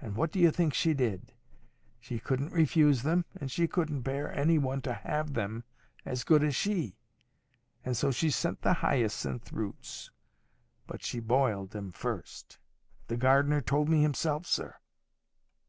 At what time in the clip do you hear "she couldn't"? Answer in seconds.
1.98-2.52, 3.50-4.02